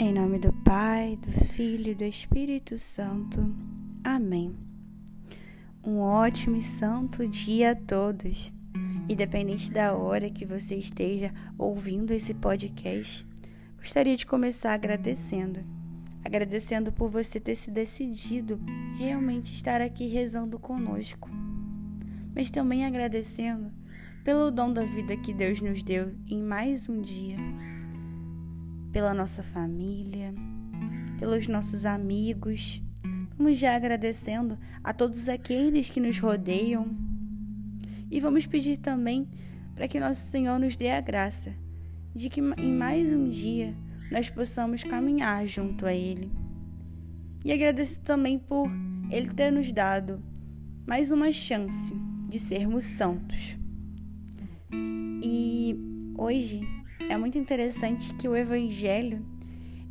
Em 0.00 0.12
nome 0.12 0.38
do 0.38 0.52
Pai, 0.52 1.18
do 1.20 1.32
Filho 1.46 1.90
e 1.90 1.94
do 1.94 2.04
Espírito 2.04 2.78
Santo. 2.78 3.52
Amém. 4.04 4.54
Um 5.84 5.98
ótimo 5.98 6.54
e 6.54 6.62
santo 6.62 7.26
dia 7.26 7.72
a 7.72 7.74
todos. 7.74 8.52
Independente 9.08 9.72
da 9.72 9.94
hora 9.94 10.30
que 10.30 10.46
você 10.46 10.76
esteja 10.76 11.34
ouvindo 11.58 12.12
esse 12.12 12.32
podcast, 12.32 13.26
gostaria 13.76 14.16
de 14.16 14.24
começar 14.24 14.72
agradecendo. 14.72 15.64
Agradecendo 16.24 16.92
por 16.92 17.10
você 17.10 17.40
ter 17.40 17.56
se 17.56 17.68
decidido 17.68 18.60
realmente 18.96 19.52
estar 19.52 19.80
aqui 19.80 20.06
rezando 20.06 20.60
conosco. 20.60 21.28
Mas 22.36 22.52
também 22.52 22.84
agradecendo 22.84 23.72
pelo 24.22 24.52
dom 24.52 24.72
da 24.72 24.84
vida 24.84 25.16
que 25.16 25.34
Deus 25.34 25.60
nos 25.60 25.82
deu 25.82 26.14
em 26.28 26.40
mais 26.40 26.88
um 26.88 27.00
dia 27.00 27.36
pela 28.92 29.14
nossa 29.14 29.42
família, 29.42 30.34
pelos 31.18 31.46
nossos 31.46 31.84
amigos. 31.84 32.82
Vamos 33.36 33.58
já 33.58 33.76
agradecendo 33.76 34.58
a 34.82 34.92
todos 34.92 35.28
aqueles 35.28 35.88
que 35.88 36.00
nos 36.00 36.18
rodeiam. 36.18 36.88
E 38.10 38.20
vamos 38.20 38.46
pedir 38.46 38.78
também 38.78 39.28
para 39.74 39.86
que 39.86 40.00
nosso 40.00 40.22
Senhor 40.22 40.58
nos 40.58 40.76
dê 40.76 40.90
a 40.90 41.00
graça 41.00 41.54
de 42.14 42.28
que 42.28 42.40
em 42.40 42.72
mais 42.72 43.12
um 43.12 43.28
dia 43.28 43.76
nós 44.10 44.30
possamos 44.30 44.82
caminhar 44.82 45.46
junto 45.46 45.86
a 45.86 45.94
Ele. 45.94 46.32
E 47.44 47.52
agradecer 47.52 48.00
também 48.00 48.38
por 48.38 48.68
Ele 49.10 49.32
ter 49.32 49.50
nos 49.50 49.70
dado 49.70 50.22
mais 50.86 51.10
uma 51.10 51.30
chance 51.30 51.94
de 52.28 52.38
sermos 52.40 52.84
santos. 52.84 53.58
E 55.22 55.76
hoje 56.16 56.60
é 57.08 57.16
muito 57.16 57.38
interessante 57.38 58.12
que 58.14 58.28
o 58.28 58.36
evangelho 58.36 59.24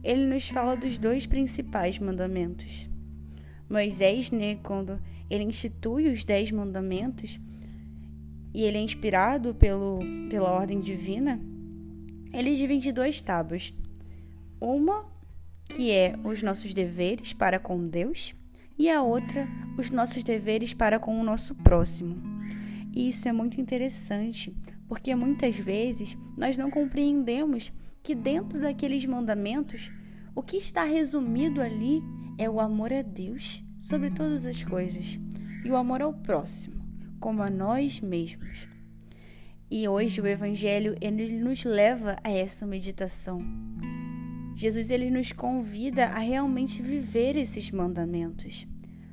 ele 0.03 0.25
nos 0.25 0.47
fala 0.47 0.75
dos 0.75 0.97
dois 0.97 1.25
principais 1.25 1.99
mandamentos. 1.99 2.89
Moisés, 3.69 4.31
né, 4.31 4.55
quando 4.63 4.99
ele 5.29 5.43
institui 5.43 6.07
os 6.07 6.23
dez 6.23 6.51
mandamentos 6.51 7.39
e 8.53 8.63
ele 8.63 8.77
é 8.77 8.81
inspirado 8.81 9.53
pelo, 9.55 9.99
pela 10.29 10.51
ordem 10.51 10.79
divina, 10.79 11.41
ele 12.31 12.55
divide 12.55 12.91
duas 12.91 13.19
tábuas. 13.21 13.73
Uma 14.61 15.05
que 15.65 15.91
é 15.91 16.15
os 16.23 16.41
nossos 16.41 16.73
deveres 16.73 17.33
para 17.33 17.59
com 17.59 17.87
Deus 17.87 18.33
e 18.77 18.89
a 18.89 19.01
outra 19.01 19.47
os 19.77 19.89
nossos 19.89 20.23
deveres 20.23 20.73
para 20.73 20.99
com 20.99 21.19
o 21.19 21.23
nosso 21.23 21.53
próximo. 21.55 22.15
E 22.95 23.09
isso 23.09 23.27
é 23.27 23.31
muito 23.31 23.59
interessante, 23.59 24.55
porque 24.87 25.13
muitas 25.15 25.57
vezes 25.57 26.17
nós 26.35 26.55
não 26.55 26.71
compreendemos 26.71 27.71
que 28.01 28.15
dentro 28.15 28.59
daqueles 28.59 29.05
mandamentos, 29.05 29.91
o 30.33 30.41
que 30.41 30.57
está 30.57 30.83
resumido 30.83 31.61
ali 31.61 32.01
é 32.37 32.49
o 32.49 32.59
amor 32.59 32.93
a 32.93 33.01
Deus 33.01 33.63
sobre 33.77 34.11
todas 34.11 34.45
as 34.45 34.63
coisas 34.63 35.19
e 35.65 35.69
o 35.69 35.75
amor 35.75 36.01
ao 36.01 36.13
próximo, 36.13 36.81
como 37.19 37.41
a 37.43 37.49
nós 37.49 37.99
mesmos. 37.99 38.67
E 39.69 39.87
hoje 39.87 40.21
o 40.21 40.27
evangelho 40.27 40.95
ele 41.01 41.37
nos 41.39 41.65
leva 41.65 42.15
a 42.23 42.29
essa 42.31 42.65
meditação. 42.65 43.41
Jesus 44.55 44.89
ele 44.89 45.11
nos 45.11 45.33
convida 45.33 46.05
a 46.05 46.19
realmente 46.19 46.81
viver 46.81 47.35
esses 47.35 47.69
mandamentos, 47.69 48.65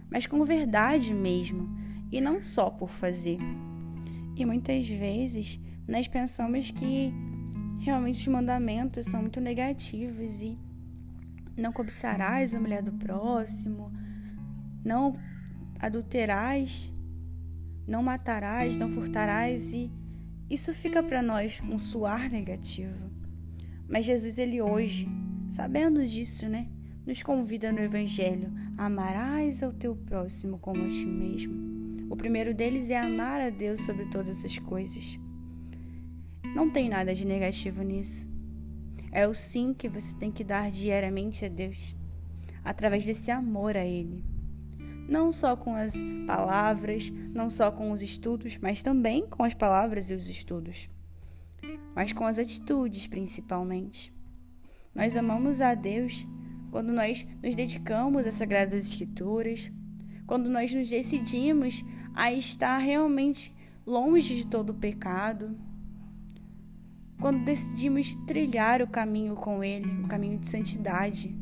mas 0.09 0.27
com 0.27 0.45
verdade 0.45 1.13
mesmo, 1.13 1.69
e 2.13 2.21
não 2.21 2.45
só 2.45 2.71
por 2.71 2.89
fazer. 2.89 3.39
E 4.37 4.45
muitas 4.45 4.87
vezes 4.89 5.61
nós 5.87 6.09
pensamos 6.09 6.71
que 6.71 7.13
realmente 7.81 8.21
os 8.21 8.35
mandamentos 8.35 9.07
são 9.07 9.21
muito 9.21 9.41
negativos 9.41 10.41
e 10.41 10.59
não 11.57 11.73
cobiçarás 11.73 12.53
a 12.55 12.61
mulher 12.61 12.83
do 12.83 12.93
próximo, 12.93 13.93
não 14.85 15.17
adulterás, 15.79 16.93
não 17.87 18.03
matarás, 18.03 18.77
não 18.77 18.91
furtarás 18.91 19.73
e 19.73 19.93
isso 20.49 20.73
fica 20.73 21.03
para 21.03 21.23
nós 21.23 21.61
um 21.63 21.79
suar 21.79 22.31
negativo. 22.31 23.11
Mas 23.89 24.05
Jesus 24.05 24.39
ele 24.39 24.61
hoje, 24.61 25.09
sabendo 25.49 26.07
disso, 26.07 26.49
né, 26.49 26.67
nos 27.07 27.23
convida 27.23 27.71
no 27.71 27.81
evangelho: 27.81 28.53
amarás 28.77 29.63
ao 29.63 29.73
teu 29.73 29.95
próximo 29.95 30.59
como 30.59 30.85
a 30.85 30.89
ti 30.89 31.07
mesmo. 31.07 31.74
O 32.09 32.17
primeiro 32.17 32.55
deles 32.55 32.91
é 32.91 32.99
amar 32.99 33.41
a 33.41 33.51
Deus 33.51 33.81
sobre 33.83 34.07
todas 34.07 34.45
as 34.45 34.59
coisas. 34.59 35.19
Não 36.55 36.71
tem 36.71 36.89
nada 36.89 37.15
de 37.15 37.27
negativo 37.27 37.83
nisso. 37.83 38.29
É 39.11 39.27
o 39.27 39.35
sim 39.35 39.73
que 39.73 39.89
você 39.89 40.15
tem 40.17 40.31
que 40.31 40.45
dar 40.45 40.71
diariamente 40.71 41.45
a 41.45 41.49
Deus, 41.49 41.97
através 42.65 43.05
desse 43.05 43.31
amor 43.31 43.77
a 43.77 43.85
Ele. 43.85 44.25
Não 45.09 45.31
só 45.31 45.57
com 45.57 45.75
as 45.75 45.95
palavras, 46.27 47.11
não 47.33 47.51
só 47.51 47.71
com 47.71 47.93
os 47.93 48.03
estudos, 48.03 48.57
mas 48.57 48.83
também 48.83 49.27
com 49.29 49.45
as 49.45 49.55
palavras 49.55 50.11
e 50.11 50.15
os 50.15 50.29
estudos, 50.29 50.89
mas 51.95 52.13
com 52.13 52.27
as 52.27 52.39
atitudes 52.39 53.07
principalmente. 53.07 54.13
Nós 54.95 55.17
amamos 55.17 55.61
a 55.61 55.75
Deus 55.75 56.27
quando 56.71 56.93
nós 56.93 57.27
nos 57.43 57.55
dedicamos 57.55 58.27
às 58.27 58.35
Sagradas 58.35 58.85
Escrituras, 58.85 59.71
quando 60.27 60.49
nós 60.49 60.73
nos 60.75 60.89
decidimos 60.89 61.85
a 62.15 62.33
estar 62.33 62.79
realmente 62.79 63.55
longe 63.87 64.37
de 64.37 64.47
todo 64.47 64.71
o 64.71 64.75
pecado, 64.75 65.57
quando 67.21 67.45
decidimos 67.45 68.15
trilhar 68.27 68.83
o 68.83 68.87
caminho 68.87 69.35
com 69.35 69.63
Ele, 69.63 69.91
o 70.03 70.09
caminho 70.09 70.39
de 70.39 70.49
santidade. 70.49 71.35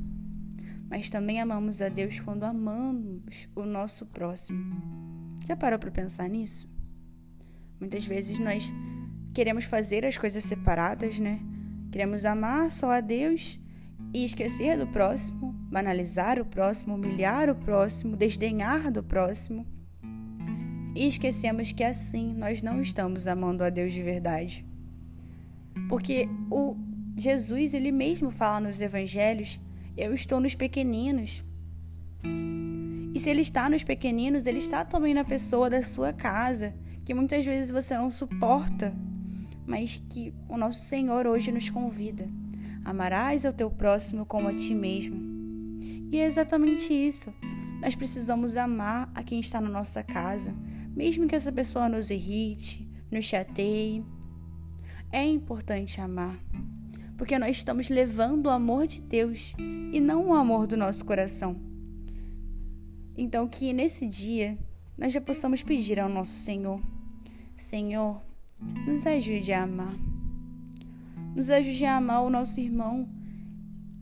Mas 0.89 1.09
também 1.09 1.41
amamos 1.41 1.81
a 1.81 1.89
Deus 1.89 2.21
quando 2.21 2.45
amamos 2.45 3.49
o 3.57 3.65
nosso 3.65 4.07
próximo. 4.07 5.41
Já 5.47 5.57
parou 5.57 5.79
para 5.79 5.91
pensar 5.91 6.29
nisso? 6.29 6.71
Muitas 7.81 8.05
vezes 8.05 8.39
nós 8.39 8.73
queremos 9.33 9.65
fazer 9.65 10.05
as 10.05 10.17
coisas 10.17 10.45
separadas, 10.45 11.19
né? 11.19 11.41
Queremos 11.91 12.25
amar 12.25 12.71
só 12.71 12.91
a 12.91 13.01
Deus 13.01 13.61
e 14.15 14.25
esquecer 14.25 14.79
do 14.79 14.87
próximo, 14.87 15.52
banalizar 15.73 16.39
o 16.39 16.45
próximo, 16.45 16.95
humilhar 16.95 17.49
o 17.49 17.55
próximo, 17.55 18.15
desdenhar 18.15 18.93
do 18.93 19.03
próximo. 19.03 19.67
E 20.95 21.09
esquecemos 21.09 21.73
que 21.73 21.83
assim 21.83 22.35
nós 22.35 22.61
não 22.61 22.83
estamos 22.83 23.27
amando 23.27 23.65
a 23.65 23.71
Deus 23.71 23.95
de 23.95 24.03
verdade. 24.03 24.67
Porque 25.89 26.29
o 26.51 26.77
Jesus, 27.17 27.73
ele 27.73 27.91
mesmo 27.91 28.31
fala 28.31 28.61
nos 28.61 28.81
evangelhos: 28.83 29.59
Eu 29.97 30.13
estou 30.13 30.39
nos 30.39 30.55
pequeninos. 30.55 31.43
E 33.15 33.19
se 33.19 33.31
ele 33.31 33.41
está 33.41 33.69
nos 33.69 33.83
pequeninos, 33.83 34.47
ele 34.47 34.59
está 34.59 34.85
também 34.85 35.15
na 35.15 35.25
pessoa 35.25 35.71
da 35.71 35.83
sua 35.83 36.13
casa, 36.13 36.75
que 37.05 37.15
muitas 37.15 37.45
vezes 37.45 37.71
você 37.71 37.97
não 37.97 38.11
suporta, 38.11 38.95
mas 39.67 40.03
que 40.11 40.35
o 40.49 40.59
nosso 40.59 40.85
Senhor 40.85 41.27
hoje 41.27 41.51
nos 41.51 41.71
convida. 41.71 42.29
Amarás 42.85 43.47
ao 43.47 43.53
teu 43.53 43.71
próximo 43.71 44.27
como 44.27 44.49
a 44.49 44.55
ti 44.55 44.75
mesmo. 44.75 45.32
E 46.11 46.19
é 46.19 46.27
exatamente 46.27 46.93
isso. 46.93 47.33
Nós 47.81 47.95
precisamos 47.95 48.57
amar 48.57 49.11
a 49.15 49.23
quem 49.23 49.41
está 49.41 49.61
na 49.61 49.69
nossa 49.69 50.03
casa, 50.03 50.55
mesmo 50.95 51.27
que 51.27 51.35
essa 51.35 51.51
pessoa 51.51 51.89
nos 51.89 52.11
irrite, 52.11 52.89
nos 53.11 53.25
chateie. 53.25 54.05
É 55.11 55.25
importante 55.25 56.01
amar, 56.01 56.39
porque 57.19 57.39
nós 57.39 57.57
estamos 57.57 57.89
levando 57.89 58.47
o 58.47 58.51
amor 58.51 58.87
de 58.87 59.01
Deus 59.01 59.55
e 59.59 60.01
não 60.01 60.29
o 60.29 60.35
amor 60.35 60.67
do 60.67 60.77
nosso 60.77 61.05
coração. 61.05 61.61
Então, 63.17 63.49
que 63.49 63.73
nesse 63.73 64.07
dia 64.07 64.57
nós 64.97 65.13
já 65.13 65.21
possamos 65.21 65.63
pedir 65.63 65.99
ao 65.99 66.09
nosso 66.09 66.33
Senhor: 66.39 66.81
Senhor, 67.57 68.23
nos 68.87 69.07
ajude 69.07 69.53
a 69.53 69.65
amar. 69.65 69.95
Nos 71.35 71.51
ajude 71.51 71.85
a 71.85 71.97
amar 71.97 72.23
o 72.23 72.31
nosso 72.31 72.61
irmão 72.61 73.09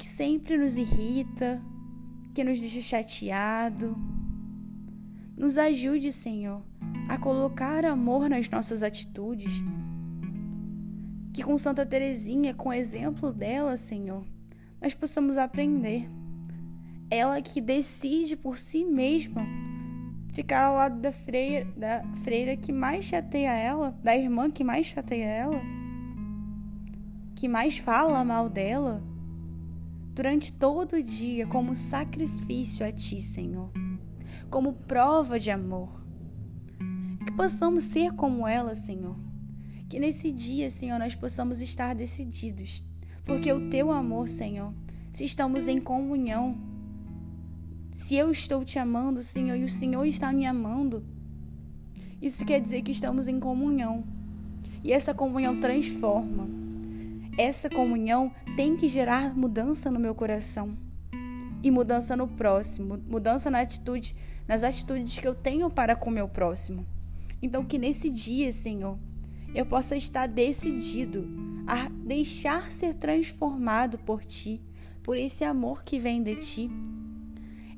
que 0.01 0.09
sempre 0.09 0.57
nos 0.57 0.79
irrita, 0.79 1.61
que 2.35 2.43
nos 2.43 2.59
deixa 2.59 2.81
chateado. 2.81 3.95
Nos 5.37 5.59
ajude, 5.59 6.11
Senhor, 6.11 6.63
a 7.07 7.19
colocar 7.19 7.85
amor 7.85 8.27
nas 8.27 8.49
nossas 8.49 8.83
atitudes. 8.83 9.53
Que 11.35 11.43
com 11.43 11.59
Santa 11.59 11.85
Teresinha, 11.85 12.55
com 12.55 12.71
o 12.71 12.73
exemplo 12.73 13.31
dela, 13.31 13.77
Senhor, 13.77 14.25
nós 14.81 14.95
possamos 14.95 15.37
aprender. 15.37 16.09
Ela 17.11 17.43
que 17.43 17.61
decide 17.61 18.39
por 18.39 18.57
si 18.57 18.87
mesma 18.87 19.45
ficar 20.33 20.65
ao 20.65 20.77
lado 20.77 20.99
da 20.99 21.13
freira, 21.13 21.71
da 21.77 22.03
freira 22.25 22.57
que 22.57 22.73
mais 22.73 23.05
chateia 23.05 23.53
ela, 23.53 23.95
da 24.03 24.17
irmã 24.17 24.51
que 24.51 24.65
mais 24.65 24.87
chateia 24.87 25.27
ela, 25.27 25.61
que 27.35 27.47
mais 27.47 27.77
fala 27.77 28.25
mal 28.25 28.49
dela, 28.49 29.10
durante 30.21 30.53
todo 30.53 30.97
o 30.97 31.03
dia 31.03 31.47
como 31.47 31.75
sacrifício 31.75 32.85
a 32.85 32.93
Ti, 32.93 33.23
Senhor, 33.23 33.71
como 34.51 34.75
prova 34.75 35.41
de 35.41 35.51
amor. 35.51 35.89
Que 37.25 37.33
possamos 37.33 37.85
ser 37.85 38.13
como 38.13 38.47
ela, 38.47 38.75
Senhor. 38.75 39.17
Que 39.89 39.99
nesse 39.99 40.31
dia, 40.31 40.69
Senhor, 40.69 40.99
nós 40.99 41.15
possamos 41.15 41.63
estar 41.63 41.95
decididos, 41.95 42.83
porque 43.25 43.51
o 43.51 43.71
Teu 43.71 43.91
amor, 43.91 44.29
Senhor, 44.29 44.75
se 45.11 45.25
estamos 45.25 45.67
em 45.67 45.81
comunhão. 45.81 46.55
Se 47.91 48.15
eu 48.15 48.31
estou 48.31 48.63
te 48.63 48.79
amando, 48.79 49.23
Senhor, 49.23 49.57
e 49.57 49.65
o 49.65 49.71
Senhor 49.71 50.05
está 50.05 50.31
me 50.35 50.45
amando, 50.45 51.03
isso 52.21 52.45
quer 52.45 52.61
dizer 52.61 52.83
que 52.83 52.93
estamos 52.93 53.27
em 53.27 53.41
comunhão. 53.41 54.05
E 54.85 54.93
essa 54.93 55.15
comunhão 55.15 55.59
transforma. 55.61 56.60
Essa 57.43 57.71
comunhão 57.71 58.31
tem 58.55 58.77
que 58.77 58.87
gerar 58.87 59.35
mudança 59.35 59.91
no 59.91 59.99
meu 59.99 60.15
coração 60.15 60.77
e 61.63 61.71
mudança 61.71 62.15
no 62.15 62.29
próximo, 62.29 63.03
mudança 63.09 63.51
na 63.51 63.61
atitude, 63.61 64.15
nas 64.47 64.63
atitudes 64.63 65.19
que 65.19 65.27
eu 65.27 65.35
tenho 65.35 65.71
para 65.71 65.97
com 65.97 66.11
o 66.11 66.13
meu 66.13 66.29
próximo. 66.29 66.87
Então 67.41 67.65
que 67.65 67.79
nesse 67.79 68.11
dia, 68.11 68.53
Senhor, 68.53 68.99
eu 69.55 69.65
possa 69.65 69.97
estar 69.97 70.27
decidido 70.27 71.27
a 71.67 71.89
deixar 71.89 72.71
ser 72.73 72.93
transformado 72.93 73.97
por 73.97 74.23
ti, 74.23 74.61
por 75.03 75.17
esse 75.17 75.43
amor 75.43 75.83
que 75.83 75.99
vem 75.99 76.23
de 76.23 76.37
ti. 76.37 76.71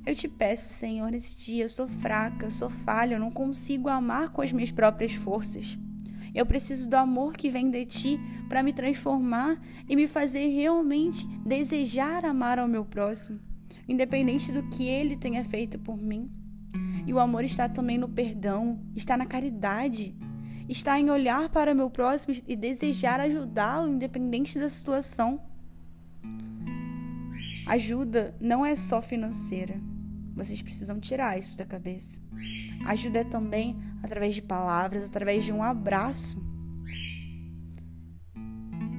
Eu 0.04 0.16
te 0.16 0.26
peço, 0.26 0.70
Senhor, 0.70 1.08
nesse 1.08 1.36
dia, 1.36 1.66
eu 1.66 1.68
sou 1.68 1.86
fraca, 1.86 2.46
eu 2.46 2.50
sou 2.50 2.68
falha, 2.68 3.14
eu 3.14 3.20
não 3.20 3.30
consigo 3.30 3.88
amar 3.88 4.30
com 4.30 4.42
as 4.42 4.50
minhas 4.50 4.72
próprias 4.72 5.12
forças. 5.12 5.78
Eu 6.34 6.46
preciso 6.46 6.88
do 6.88 6.94
amor 6.94 7.34
que 7.34 7.50
vem 7.50 7.70
de 7.70 7.84
ti 7.84 8.20
para 8.48 8.62
me 8.62 8.72
transformar 8.72 9.60
e 9.88 9.94
me 9.94 10.06
fazer 10.06 10.48
realmente 10.48 11.26
desejar 11.44 12.24
amar 12.24 12.58
ao 12.58 12.68
meu 12.68 12.84
próximo, 12.84 13.38
independente 13.88 14.50
do 14.50 14.62
que 14.68 14.88
ele 14.88 15.16
tenha 15.16 15.44
feito 15.44 15.78
por 15.78 15.96
mim. 15.96 16.30
E 17.06 17.12
o 17.12 17.18
amor 17.18 17.44
está 17.44 17.68
também 17.68 17.98
no 17.98 18.08
perdão, 18.08 18.80
está 18.94 19.16
na 19.16 19.26
caridade, 19.26 20.14
está 20.68 20.98
em 20.98 21.10
olhar 21.10 21.48
para 21.50 21.72
o 21.72 21.76
meu 21.76 21.90
próximo 21.90 22.34
e 22.46 22.56
desejar 22.56 23.20
ajudá-lo, 23.20 23.92
independente 23.92 24.58
da 24.58 24.68
situação. 24.68 25.40
Ajuda 27.66 28.34
não 28.40 28.64
é 28.64 28.74
só 28.74 29.02
financeira. 29.02 29.80
Vocês 30.34 30.62
precisam 30.62 30.98
tirar 30.98 31.38
isso 31.38 31.56
da 31.58 31.66
cabeça. 31.66 32.20
Ajuda 32.86 33.20
é 33.20 33.24
também 33.24 33.76
através 34.02 34.34
de 34.34 34.42
palavras, 34.42 35.04
através 35.04 35.44
de 35.44 35.52
um 35.52 35.62
abraço. 35.62 36.40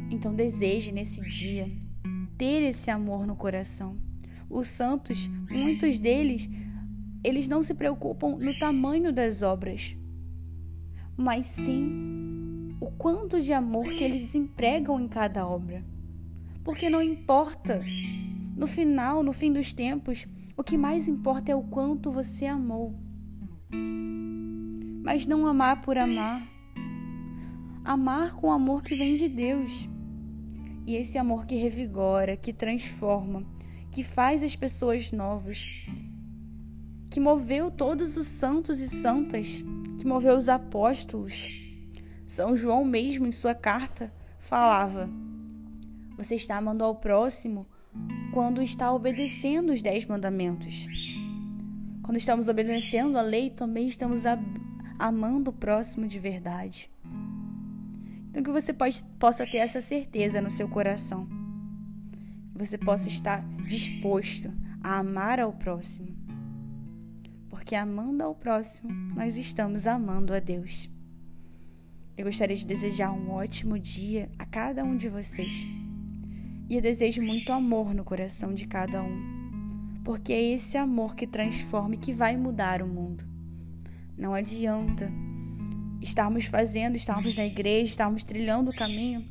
Então 0.10 0.34
deseje 0.34 0.92
nesse 0.92 1.22
dia 1.22 1.70
ter 2.38 2.62
esse 2.64 2.90
amor 2.90 3.28
no 3.28 3.36
coração. 3.36 3.98
Os 4.50 4.68
santos, 4.68 5.30
muitos 5.50 6.00
deles, 6.00 6.50
eles 7.24 7.48
não 7.48 7.64
se 7.64 7.74
preocupam 7.74 8.38
no 8.38 8.58
tamanho 8.58 9.12
das 9.12 9.42
obras, 9.42 9.96
mas 11.16 11.48
sim 11.48 12.76
o 12.80 12.92
quanto 12.92 13.42
de 13.42 13.54
amor 13.54 13.86
que 13.94 14.04
eles 14.04 14.36
empregam 14.36 15.00
em 15.00 15.08
cada 15.08 15.48
obra. 15.48 15.84
Porque 16.64 16.90
não 16.90 17.02
importa, 17.02 17.82
no 18.56 18.68
final, 18.68 19.24
no 19.24 19.34
fim 19.34 19.52
dos 19.52 19.74
tempos, 19.74 20.28
o 20.56 20.64
que 20.64 20.78
mais 20.78 21.08
importa 21.08 21.52
é 21.52 21.56
o 21.56 21.64
quanto 21.64 22.12
você 22.12 22.46
amou. 22.46 22.94
Mas 25.04 25.26
não 25.26 25.46
amar 25.48 25.82
por 25.82 25.98
amar. 25.98 26.42
Amar 27.84 28.34
com 28.36 28.48
o 28.48 28.52
amor 28.52 28.82
que 28.82 28.96
vem 28.96 29.16
de 29.16 29.28
Deus. 29.28 29.90
E 30.86 30.96
esse 30.96 31.18
amor 31.18 31.46
que 31.46 31.56
revigora, 31.56 32.36
que 32.38 32.54
transforma, 32.54 33.46
que 33.92 34.04
faz 34.04 34.44
as 34.44 34.56
pessoas 34.56 35.12
novas, 35.12 35.66
que 37.10 37.20
moveu 37.20 37.70
todos 37.70 38.18
os 38.18 38.28
santos 38.28 38.82
e 38.82 38.90
santas 38.90 39.64
que 39.98 40.08
moveu 40.08 40.36
os 40.36 40.50
apóstolos. 40.50 41.48
São 42.28 42.58
João 42.58 42.84
mesmo, 42.84 43.26
em 43.26 43.32
sua 43.32 43.56
carta, 43.56 44.14
falava: 44.40 45.10
Você 46.18 46.36
está 46.36 46.58
amando 46.58 46.84
ao 46.84 46.96
próximo 46.96 47.66
quando 48.34 48.62
está 48.62 48.92
obedecendo 48.92 49.72
os 49.72 49.82
dez 49.82 50.06
mandamentos. 50.06 50.88
Quando 52.04 52.18
estamos 52.18 52.48
obedecendo 52.48 53.18
a 53.18 53.22
lei, 53.22 53.50
também 53.50 53.88
estamos 53.88 54.24
amando 55.00 55.50
o 55.50 55.54
próximo 55.54 56.08
de 56.08 56.20
verdade. 56.20 56.92
Então, 58.30 58.44
que 58.44 58.52
você 58.52 58.74
pode, 58.74 59.04
possa 59.18 59.46
ter 59.48 59.58
essa 59.58 59.82
certeza 59.82 60.42
no 60.42 60.52
seu 60.52 60.68
coração. 60.68 61.28
Que 62.52 62.60
você 62.60 62.78
possa 62.78 63.08
estar 63.08 63.44
disposto 63.66 64.52
a 64.82 65.00
amar 65.00 65.40
ao 65.40 65.54
próximo 65.54 66.14
porque 67.64 67.78
amando 67.78 68.22
ao 68.22 68.36
próximo, 68.36 68.92
nós 69.16 69.38
estamos 69.38 69.88
amando 69.88 70.34
a 70.34 70.40
Deus. 70.42 70.90
Eu 72.18 72.26
gostaria 72.26 72.58
de 72.58 72.66
desejar 72.66 73.14
um 73.14 73.32
ótimo 73.32 73.80
dia 73.80 74.30
a 74.38 74.46
cada 74.46 74.84
um 74.84 74.98
de 74.98 75.08
vocês. 75.08 75.66
E 76.70 76.76
eu 76.76 76.82
desejo 76.82 77.22
muito 77.22 77.54
amor 77.54 77.94
no 77.94 78.04
coração 78.04 78.54
de 78.54 78.68
cada 78.68 79.02
um, 79.02 79.33
porque 80.04 80.34
é 80.34 80.42
esse 80.54 80.78
amor 80.78 81.16
que 81.16 81.26
transforma 81.26 81.96
e 81.96 81.98
que 81.98 82.12
vai 82.12 82.36
mudar 82.36 82.82
o 82.82 82.88
mundo. 82.88 83.24
Não 84.18 84.34
adianta 84.34 85.10
estarmos 86.02 86.46
fazendo, 86.46 86.96
estarmos 86.96 87.36
na 87.36 87.46
igreja, 87.46 87.92
estarmos 87.92 88.24
trilhando 88.24 88.72
o 88.72 88.76
caminho, 88.76 89.26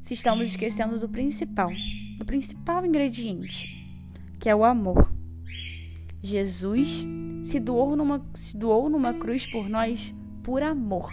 se 0.00 0.14
estamos 0.14 0.46
esquecendo 0.46 0.98
do 0.98 1.08
principal, 1.08 1.70
do 2.18 2.24
principal 2.24 2.86
ingrediente, 2.86 3.68
que 4.40 4.48
é 4.48 4.56
o 4.56 4.64
amor. 4.64 5.12
Jesus 6.22 7.06
se 7.44 7.60
doou 7.60 7.94
numa, 7.94 8.24
se 8.34 8.56
doou 8.56 8.88
numa 8.88 9.12
cruz 9.12 9.46
por 9.46 9.68
nós 9.68 10.14
por 10.42 10.62
amor. 10.62 11.12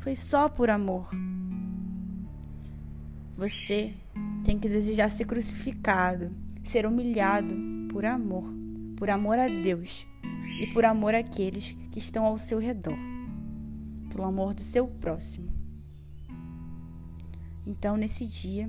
Foi 0.00 0.14
só 0.14 0.48
por 0.48 0.68
amor. 0.68 1.10
Você 3.36 3.94
tem 4.44 4.58
que 4.58 4.68
desejar 4.68 5.08
ser 5.08 5.24
crucificado, 5.24 6.30
ser 6.62 6.86
humilhado 6.86 7.73
por 7.94 8.04
amor, 8.04 8.52
por 8.96 9.08
amor 9.08 9.38
a 9.38 9.46
Deus 9.46 10.04
e 10.60 10.66
por 10.72 10.84
amor 10.84 11.14
àqueles 11.14 11.76
que 11.92 12.00
estão 12.00 12.24
ao 12.24 12.36
seu 12.36 12.58
redor, 12.58 12.98
pelo 14.10 14.24
amor 14.24 14.52
do 14.52 14.62
seu 14.64 14.88
próximo. 14.88 15.48
Então, 17.64 17.96
nesse 17.96 18.26
dia, 18.26 18.68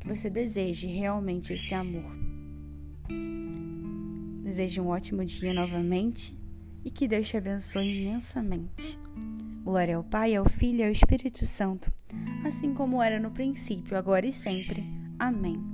que 0.00 0.08
você 0.08 0.30
deseje 0.30 0.86
realmente 0.86 1.52
esse 1.52 1.74
amor. 1.74 2.10
Desejo 4.42 4.80
um 4.80 4.88
ótimo 4.88 5.22
dia 5.26 5.52
novamente 5.52 6.34
e 6.82 6.90
que 6.90 7.06
Deus 7.06 7.28
te 7.28 7.36
abençoe 7.36 8.06
imensamente. 8.06 8.98
Glória 9.62 9.96
ao 9.96 10.04
Pai, 10.04 10.34
ao 10.34 10.48
Filho 10.48 10.80
e 10.80 10.84
ao 10.84 10.90
Espírito 10.90 11.44
Santo, 11.44 11.92
assim 12.46 12.72
como 12.72 13.02
era 13.02 13.20
no 13.20 13.30
princípio, 13.30 13.94
agora 13.94 14.26
e 14.26 14.32
sempre. 14.32 14.82
Amém. 15.18 15.73